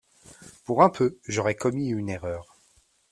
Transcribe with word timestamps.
Pour 0.65 0.81
un 0.81 0.89
peu, 0.89 1.19
j'aurais 1.27 1.53
commis 1.53 1.89
une 1.89 2.09
erreur. 2.09 2.55